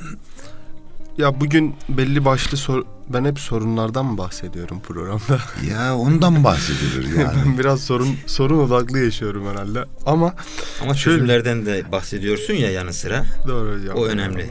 [1.17, 5.39] Ya bugün belli başlı sor ben hep sorunlardan mı bahsediyorum programda?
[5.71, 7.38] Ya ondan bahsedilir yani.
[7.45, 9.86] ben biraz sorun sorun odaklı yaşıyorum herhalde.
[10.05, 10.34] Ama
[10.81, 13.23] Ama Şöyle- çözümlerden de bahsediyorsun ya yanı sıra.
[13.47, 13.97] doğru hocam.
[13.97, 14.49] O önemli.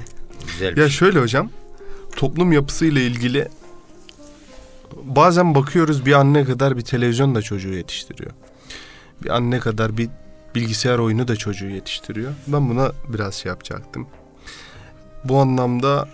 [0.53, 0.99] Güzel Ya şey.
[0.99, 1.51] şöyle hocam,
[2.17, 3.49] toplum yapısıyla ilgili
[5.05, 8.31] bazen bakıyoruz bir anne kadar bir televizyon da çocuğu yetiştiriyor.
[9.23, 10.09] Bir anne kadar bir
[10.55, 12.33] bilgisayar oyunu da çocuğu yetiştiriyor.
[12.47, 14.07] Ben buna biraz şey yapacaktım.
[15.25, 16.09] Bu anlamda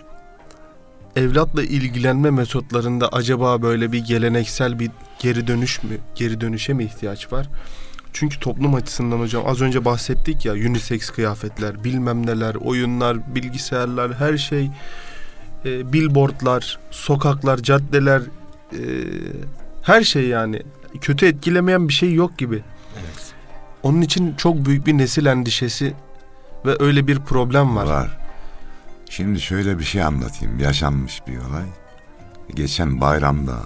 [1.15, 7.33] evlatla ilgilenme metotlarında acaba böyle bir geleneksel bir geri dönüş mü, geri dönüşe mi ihtiyaç
[7.33, 7.49] var?
[8.13, 14.37] Çünkü toplum açısından hocam az önce bahsettik ya unisex kıyafetler, bilmem neler, oyunlar, bilgisayarlar, her
[14.37, 14.69] şey,
[15.65, 18.21] e, billboardlar, sokaklar, caddeler,
[18.73, 18.79] e,
[19.81, 20.61] her şey yani
[21.01, 22.63] kötü etkilemeyen bir şey yok gibi.
[22.99, 23.33] Evet.
[23.83, 25.93] Onun için çok büyük bir nesil endişesi
[26.65, 27.85] ve öyle bir problem var.
[27.85, 28.17] Var.
[29.09, 30.59] Şimdi şöyle bir şey anlatayım.
[30.59, 31.65] Yaşanmış bir olay.
[32.55, 33.57] Geçen bayramda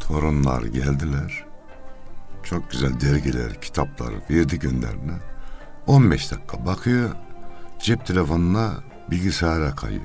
[0.00, 1.44] torunlar geldiler.
[2.42, 5.12] Çok güzel dergiler, kitaplar verdi gönderine.
[5.86, 7.10] 15 dakika bakıyor.
[7.82, 8.72] Cep telefonuna
[9.10, 10.04] bilgisayara kayıyor.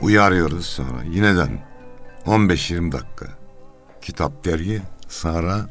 [0.00, 1.02] Uyarıyoruz sonra.
[1.04, 1.69] Yineden
[2.26, 3.26] 15-20 dakika.
[4.02, 5.66] Kitap, dergi sonra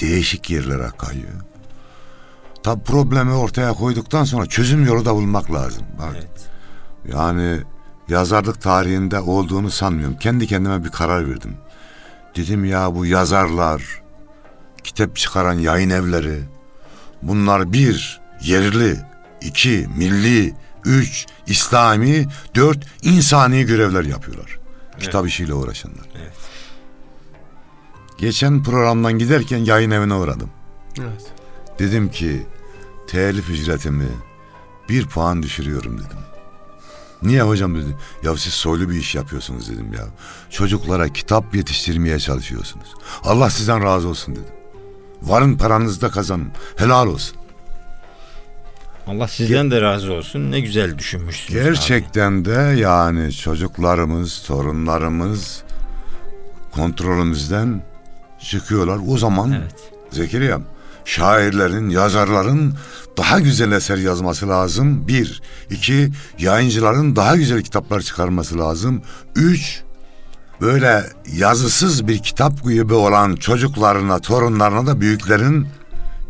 [0.00, 1.40] değişik yerlere kayıyor.
[2.62, 5.82] Tabi problemi ortaya koyduktan sonra çözüm yolu da bulmak lazım.
[5.98, 6.48] Bak, Evet.
[7.12, 7.60] yani
[8.08, 10.16] yazarlık tarihinde olduğunu sanmıyorum.
[10.16, 11.56] Kendi kendime bir karar verdim.
[12.36, 14.02] Dedim ya bu yazarlar,
[14.84, 16.40] kitap çıkaran yayın evleri,
[17.22, 18.96] bunlar bir, yerli,
[19.40, 20.54] iki, milli,
[20.84, 24.58] üç, İslami, dört, insani görevler yapıyorlar.
[25.00, 26.08] Kitap işiyle uğraşanlar.
[26.20, 26.32] Evet.
[28.18, 30.50] Geçen programdan giderken yayın evine uğradım.
[31.00, 31.32] Evet.
[31.78, 32.46] Dedim ki
[33.06, 34.08] telif ücretimi
[34.88, 36.18] bir puan düşürüyorum dedim.
[37.22, 37.96] Niye hocam dedi.
[38.22, 40.06] Ya siz soylu bir iş yapıyorsunuz dedim ya.
[40.50, 42.94] Çocuklara kitap yetiştirmeye çalışıyorsunuz.
[43.24, 44.54] Allah sizden razı olsun dedim.
[45.22, 46.48] Varın paranızda kazanın.
[46.76, 47.36] Helal olsun.
[49.06, 50.50] Allah sizden de razı olsun.
[50.50, 51.60] Ne güzel düşünmüşsünüz.
[51.60, 51.64] abi.
[51.68, 55.62] Gerçekten de yani çocuklarımız, torunlarımız
[56.72, 57.82] kontrolümüzden
[58.40, 58.98] çıkıyorlar.
[59.08, 59.74] O zaman Evet.
[60.10, 60.64] Zekeriya'm
[61.04, 62.74] şairlerin, yazarların
[63.16, 65.08] daha güzel eser yazması lazım.
[65.08, 65.42] Bir.
[65.70, 69.02] iki yayıncıların daha güzel kitaplar çıkarması lazım.
[69.36, 69.82] Üç,
[70.60, 75.66] böyle yazısız bir kitap gibi olan çocuklarına, torunlarına da büyüklerin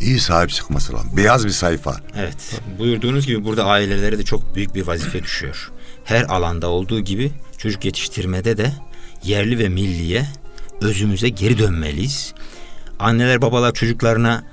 [0.00, 1.10] iyi sahip çıkması lazım.
[1.16, 1.96] Beyaz bir sayfa.
[2.16, 2.60] Evet.
[2.78, 5.70] Buyurduğunuz gibi burada ailelere de çok büyük bir vazife düşüyor.
[6.04, 8.72] Her alanda olduğu gibi çocuk yetiştirmede de
[9.22, 10.26] yerli ve milliye
[10.80, 12.34] özümüze geri dönmeliyiz.
[12.98, 14.44] Anneler babalar çocuklarına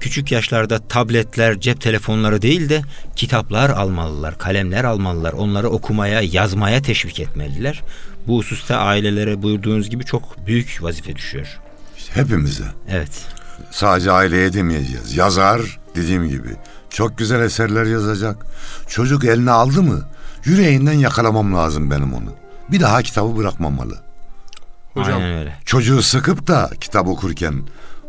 [0.00, 2.82] küçük yaşlarda tabletler, cep telefonları değil de
[3.16, 5.32] kitaplar almalılar, kalemler almalılar.
[5.32, 7.82] Onları okumaya, yazmaya teşvik etmeliler.
[8.26, 11.58] Bu hususta ailelere buyurduğunuz gibi çok büyük vazife düşüyor.
[12.14, 12.64] Hepimize.
[12.90, 13.26] Evet.
[13.70, 15.16] Sadece aileye demeyeceğiz.
[15.16, 16.56] Yazar dediğim gibi
[16.90, 18.46] çok güzel eserler yazacak.
[18.86, 20.02] Çocuk eline aldı mı
[20.44, 22.34] yüreğinden yakalamam lazım benim onu.
[22.70, 23.98] Bir daha kitabı bırakmamalı.
[24.94, 25.56] Hocam Aynen öyle.
[25.64, 27.54] Çocuğu sıkıp da kitap okurken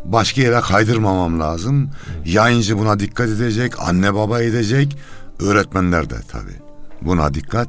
[0.04, 1.90] başka yere kaydırmamam lazım.
[2.24, 4.96] Yayıncı buna dikkat edecek, anne baba edecek,
[5.40, 6.56] öğretmenler de tabii.
[7.02, 7.68] Buna dikkat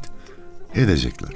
[0.75, 1.31] edecekler.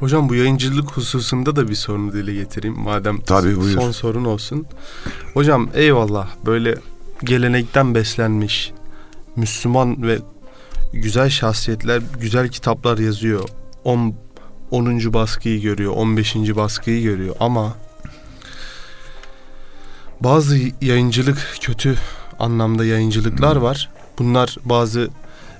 [0.00, 3.80] Hocam bu yayıncılık hususunda da bir sorunu dile getireyim madem Tabii, buyur.
[3.80, 4.66] son sorun olsun.
[5.34, 6.74] Hocam eyvallah böyle
[7.24, 8.72] gelenekten beslenmiş
[9.36, 10.18] Müslüman ve
[10.92, 13.48] güzel şahsiyetler güzel kitaplar yazıyor.
[13.84, 14.14] 10
[14.70, 15.12] 10.
[15.12, 16.36] baskıyı görüyor, 15.
[16.36, 17.74] baskıyı görüyor ama
[20.20, 21.96] bazı yayıncılık kötü
[22.38, 23.90] anlamda yayıncılıklar var.
[24.18, 25.08] Bunlar bazı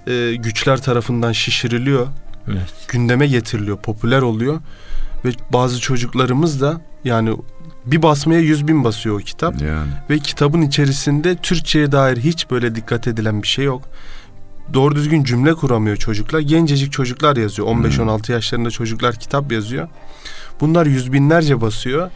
[0.07, 2.07] e, güçler tarafından şişiriliyor
[2.49, 2.75] Evet.
[2.89, 4.61] gündeme getiriliyor, popüler oluyor.
[5.25, 7.37] Ve bazı çocuklarımız da yani
[7.87, 9.63] bir basmaya yüz bin basıyor o kitap.
[9.63, 13.83] Yani Ve kitabın içerisinde Türkçe'ye dair hiç böyle dikkat edilen bir şey yok.
[14.75, 16.41] Doğru düzgün cümle kuramıyor çocuklar.
[16.41, 17.69] Gencecik çocuklar yazıyor.
[17.69, 19.89] 15-16 yaşlarında çocuklar kitap yazıyor.
[20.61, 22.11] Bunlar yüz binlerce basıyor.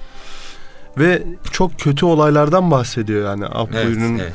[0.99, 3.45] Ve çok kötü olaylardan bahsediyor yani.
[3.45, 4.35] Evet, Apo'nun evet.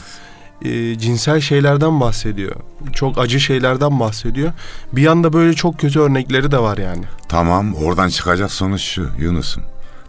[0.61, 2.55] E, cinsel şeylerden bahsediyor.
[2.93, 4.53] Çok acı şeylerden bahsediyor.
[4.93, 7.03] Bir yanda böyle çok kötü örnekleri de var yani.
[7.29, 9.63] tamam oradan çıkacak sonuç şu Yunus'um.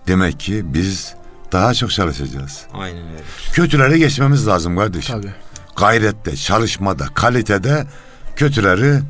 [0.06, 1.14] Demek ki biz
[1.52, 2.60] daha çok çalışacağız.
[2.74, 3.22] Aynen öyle.
[3.52, 5.20] Kötüleri geçmemiz lazım kardeşim.
[5.20, 5.32] Tabii.
[5.76, 7.86] Gayrette, çalışmada, kalitede
[8.36, 9.00] kötüleri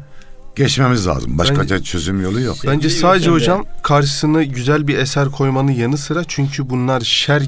[0.57, 1.38] geçmemiz lazım.
[1.38, 2.57] Başka Bence- çözüm yolu yok.
[2.66, 7.42] Bence sadece hocam karşısına güzel bir eser koymanın yanı sıra çünkü bunlar şer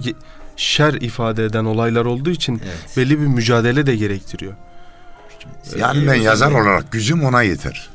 [0.58, 2.96] şer ifade eden olaylar olduğu için Evet.
[2.96, 4.54] belli bir mücadele de gerektiriyor.
[5.78, 7.88] Yani ben yazar olarak gücüm ona yeter.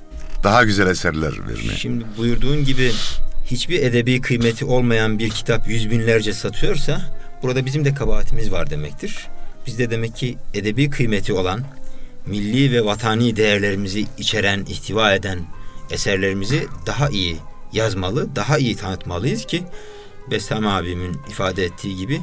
[0.44, 1.78] Daha güzel eserler vermeye.
[1.78, 2.92] Şimdi buyurduğun gibi
[3.46, 7.02] hiçbir edebi kıymeti olmayan bir kitap yüz binlerce satıyorsa
[7.44, 9.28] burada bizim de kabahatimiz var demektir.
[9.68, 11.62] Biz de demek ki edebi kıymeti olan
[12.26, 15.40] milli ve vatani değerlerimizi içeren, ihtiva eden
[15.92, 17.38] eserlerimizi daha iyi
[17.74, 19.64] yazmalı, daha iyi tanıtmalıyız ki
[20.32, 22.22] Bestami abimin ifade ettiği gibi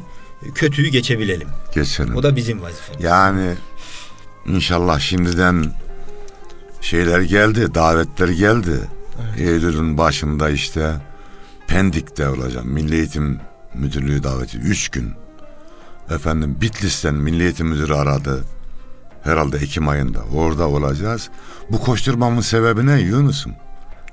[0.54, 1.48] kötüyü geçebilelim.
[1.74, 2.16] Geçelim.
[2.16, 3.04] O da bizim vazifemiz.
[3.04, 3.54] Yani
[4.46, 5.72] inşallah şimdiden
[6.80, 8.80] şeyler geldi, davetler geldi.
[9.38, 10.96] Eylül'ün başında işte
[11.66, 12.68] Pendik'te olacağım.
[12.68, 13.40] Milli Eğitim
[13.74, 14.58] Müdürlüğü daveti.
[14.58, 15.12] Üç gün.
[16.10, 18.44] Efendim Bitlis'ten Milli Eğitim Müdürü aradı.
[19.22, 20.20] Herhalde Ekim ayında.
[20.34, 21.30] Orada olacağız.
[21.70, 23.52] Bu koşturmamın sebebi ne Yunus'um?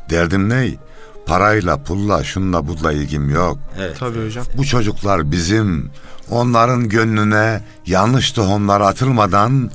[0.09, 0.71] Derdim ne?
[1.27, 3.59] Parayla, pulla, şunla, bunla ilgim yok.
[3.77, 3.97] Evet.
[3.99, 4.45] Tabii hocam.
[4.57, 5.89] Bu çocuklar bizim.
[6.29, 9.71] Onların gönlüne yanlış tohumlar atılmadan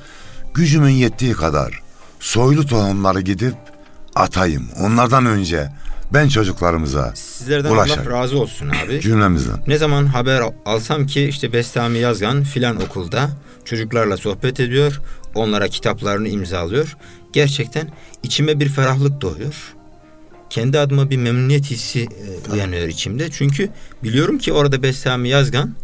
[0.54, 1.82] gücümün yettiği kadar
[2.20, 3.54] soylu tohumları gidip
[4.14, 4.68] atayım.
[4.80, 5.72] Onlardan önce
[6.12, 8.06] ben çocuklarımıza Sizlerden Ulaşar.
[8.06, 9.00] Allah razı olsun abi.
[9.00, 13.30] cümlemizden Ne zaman haber alsam ki işte Bestami Yazgan filan okulda
[13.64, 15.00] çocuklarla sohbet ediyor.
[15.34, 16.96] Onlara kitaplarını imzalıyor.
[17.32, 17.88] Gerçekten
[18.22, 19.74] içime bir ferahlık doğuyor.
[20.52, 23.30] Kendi adıma bir memnuniyet hissi e, uyanıyor içimde.
[23.30, 23.68] Çünkü
[24.04, 25.74] biliyorum ki orada Bestami Yazgan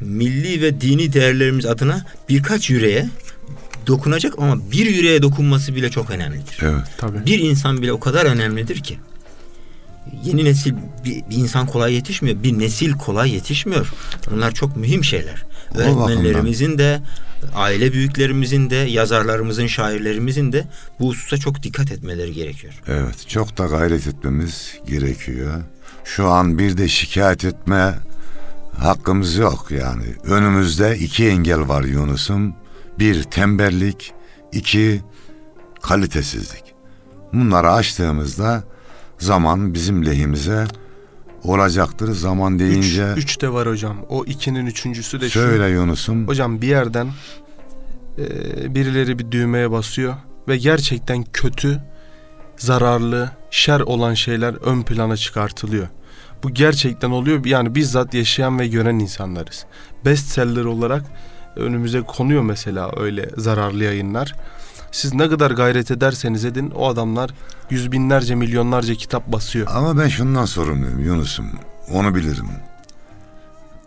[0.00, 3.08] milli ve dini değerlerimiz adına birkaç yüreğe
[3.86, 6.58] dokunacak ama bir yüreğe dokunması bile çok önemlidir.
[6.62, 6.84] evet.
[6.98, 7.26] Tabii.
[7.26, 8.98] Bir insan bile o kadar önemlidir ki.
[10.24, 12.42] Yeni nesil bir, bir insan kolay yetişmiyor.
[12.42, 13.92] Bir nesil kolay yetişmiyor.
[14.30, 15.44] Bunlar çok mühim şeyler.
[15.74, 17.00] O Öğretmenlerimizin de,
[17.54, 20.64] aile büyüklerimizin de, yazarlarımızın, şairlerimizin de
[21.00, 22.82] bu hususa çok dikkat etmeleri gerekiyor.
[22.88, 25.62] Evet, çok da gayret etmemiz gerekiyor.
[26.04, 27.94] Şu an bir de şikayet etme
[28.78, 30.04] hakkımız yok yani.
[30.24, 32.54] Önümüzde iki engel var Yunus'um.
[32.98, 34.12] Bir tembellik,
[34.52, 35.02] iki
[35.82, 36.64] kalitesizlik.
[37.32, 38.64] Bunları aştığımızda
[39.18, 40.66] zaman bizim lehimize
[41.48, 43.12] olacaktır zaman Üç, deyince.
[43.16, 43.96] üç de var hocam.
[44.08, 45.40] O ikinin üçüncüsü de şu.
[45.40, 46.28] Söyle Yunus'um.
[46.28, 47.08] Hocam bir yerden
[48.18, 50.14] e, birileri bir düğmeye basıyor
[50.48, 51.80] ve gerçekten kötü,
[52.56, 55.88] zararlı, şer olan şeyler ön plana çıkartılıyor.
[56.42, 57.44] Bu gerçekten oluyor.
[57.44, 59.66] Yani bizzat yaşayan ve gören insanlarız.
[60.04, 61.04] Bestseller olarak
[61.56, 64.34] önümüze konuyor mesela öyle zararlı yayınlar.
[64.96, 67.30] Siz ne kadar gayret ederseniz edin o adamlar
[67.70, 69.66] yüz binlerce milyonlarca kitap basıyor.
[69.70, 71.46] Ama ben şundan sorumluyum Yunus'um.
[71.92, 72.48] Onu bilirim.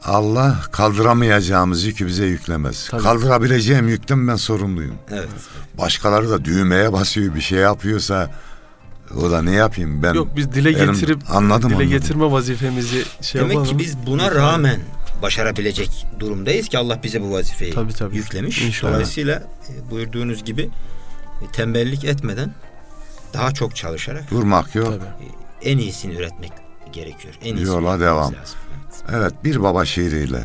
[0.05, 2.87] Allah kaldıramayacağımız yükü bize yüklemez.
[2.91, 3.03] Tabii.
[3.03, 4.95] Kaldırabileceğim yükten ben sorumluyum.
[5.11, 5.29] Evet.
[5.77, 8.31] Başkaları da düğmeye basıyor bir şey yapıyorsa
[9.17, 10.13] o da ne yapayım ben?
[10.13, 11.89] Yok biz dile Benim- getirip anladım dile anladım.
[11.91, 13.77] getirme vazifemizi şey Demek yapalım.
[13.77, 14.79] ki biz buna rağmen
[15.21, 18.15] başarabilecek durumdayız ki Allah bize bu vazifeyi Tabii, tabii.
[18.17, 18.61] yüklemiş.
[18.61, 18.93] İnşallah.
[18.93, 19.35] Dolayısıyla
[19.69, 20.69] e, buyurduğunuz gibi
[21.53, 22.53] tembellik etmeden
[23.33, 24.31] daha çok çalışarak.
[24.31, 24.93] Durmak yok.
[25.61, 26.51] en iyisini üretmek
[26.91, 27.33] gerekiyor.
[27.41, 28.33] En iyisini Yola devam.
[28.33, 28.57] lazım.
[28.71, 29.03] Evet.
[29.13, 30.43] Evet bir baba şiiriyle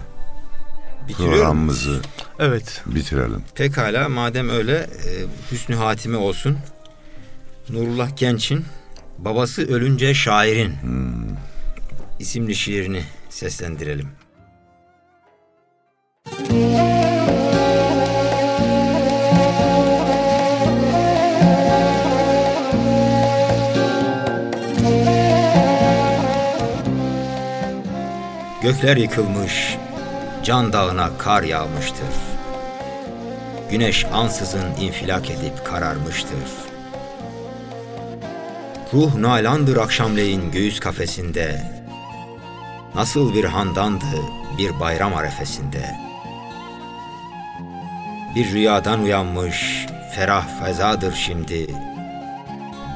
[1.08, 1.36] Bitiriyorum.
[1.38, 2.00] programımızı
[2.38, 2.82] Evet.
[2.86, 3.44] bitirelim.
[3.54, 5.10] Pekala madem öyle e,
[5.52, 6.58] hüsnü hatime olsun.
[7.68, 8.64] Nurullah Genç'in
[9.18, 10.74] babası ölünce şairin
[12.18, 14.08] isimli şiirini seslendirelim.
[28.64, 29.76] Gökler yıkılmış,
[30.44, 32.14] can dağına kar yağmıştır.
[33.70, 36.38] Güneş ansızın infilak edip kararmıştır.
[38.94, 41.62] Ruh nalandır akşamleyin göğüs kafesinde.
[42.94, 44.16] Nasıl bir handandı
[44.58, 45.96] bir bayram arefesinde.
[48.34, 51.66] Bir rüyadan uyanmış ferah fezadır şimdi.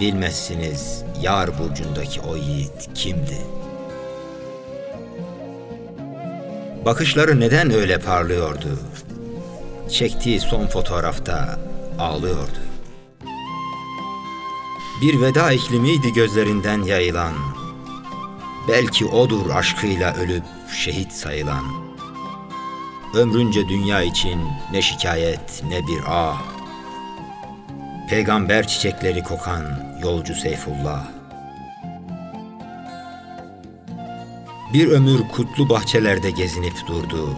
[0.01, 3.58] Bilmezsiniz yar burcundaki o yiğit kimdi?
[6.85, 8.79] Bakışları neden öyle parlıyordu?
[9.91, 11.59] Çektiği son fotoğrafta
[11.99, 12.59] ağlıyordu.
[15.03, 17.33] Bir veda iklimiydi gözlerinden yayılan.
[18.69, 20.45] Belki odur aşkıyla ölüp
[20.77, 21.65] şehit sayılan.
[23.15, 24.41] Ömrünce dünya için
[24.73, 26.43] ne şikayet ne bir ah.
[28.11, 29.65] Peygamber çiçekleri kokan
[30.03, 31.18] yolcu Seyfullah.
[34.73, 37.37] Bir ömür kutlu bahçelerde gezinip durdu.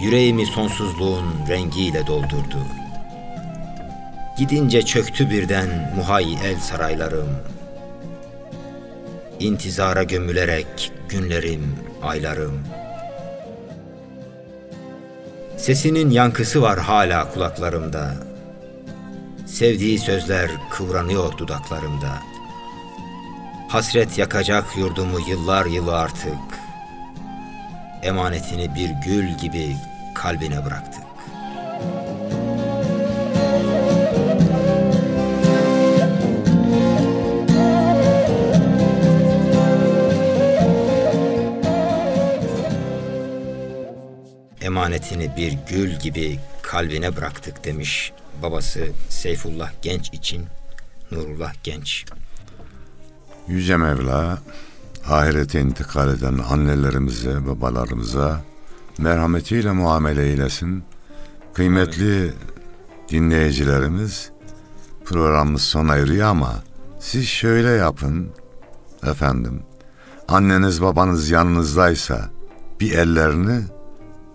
[0.00, 2.58] Yüreğimi sonsuzluğun rengiyle doldurdu.
[4.38, 7.28] Gidince çöktü birden muhayyel saraylarım.
[9.40, 12.60] İntizara gömülerek günlerim, aylarım.
[15.56, 18.14] Sesinin yankısı var hala kulaklarımda.
[19.46, 22.35] Sevdiği sözler kıvranıyor dudaklarımda.
[23.76, 26.38] Hasret yakacak yurdumu yıllar yılı artık.
[28.02, 29.76] Emanetini bir gül gibi
[30.14, 31.02] kalbine bıraktık.
[44.60, 48.12] Emanetini bir gül gibi kalbine bıraktık demiş
[48.42, 50.46] babası Seyfullah Genç için
[51.10, 52.04] Nurullah Genç.
[53.48, 54.38] Yüce Mevla
[55.10, 58.40] ahirete intikal eden annelerimize, babalarımıza
[58.98, 60.84] merhametiyle muamele eylesin.
[61.54, 62.32] Kıymetli
[63.08, 64.30] dinleyicilerimiz
[65.04, 66.54] programımız sona eriyor ama
[67.00, 68.28] siz şöyle yapın
[69.02, 69.62] efendim.
[70.28, 72.30] Anneniz babanız yanınızdaysa
[72.80, 73.62] bir ellerini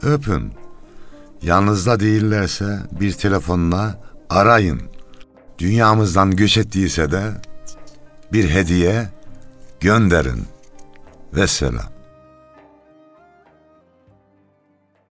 [0.01, 0.53] öpün.
[1.41, 4.81] Yanınızda değillerse bir telefonla arayın.
[5.59, 7.31] Dünyamızdan göç ettiyse de
[8.33, 9.09] bir hediye
[9.79, 10.47] gönderin.
[11.33, 11.90] Vesselam.